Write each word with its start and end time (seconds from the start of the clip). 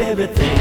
everything. 0.00 0.57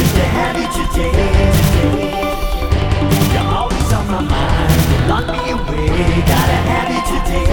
Just 0.00 0.14
to 0.14 0.22
have 0.22 0.56
you 0.56 0.68
today. 0.78 1.12
You're 3.34 3.52
always 3.54 3.92
on 3.92 4.06
my 4.06 4.22
mind, 4.22 4.72
you 5.46 5.56
me. 5.68 5.88
Gotta 6.24 6.58
have 6.72 6.88
you 6.88 7.02
today. 7.20 7.49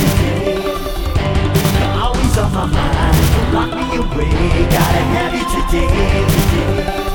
You're 1.79 2.03
always 2.03 2.39
on 2.39 2.53
my 2.53 2.67
mind, 2.67 3.55
lock 3.55 3.71
me 3.75 3.97
away, 3.97 4.31
gotta 4.71 5.03
have 5.15 5.35
you 5.35 5.45
today. 5.71 5.89
today. 6.27 7.10